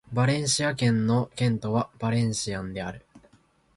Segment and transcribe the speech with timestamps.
[0.11, 3.05] バレンシア県の県都はバレンシアである